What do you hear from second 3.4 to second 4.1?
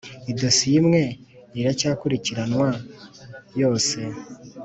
yose;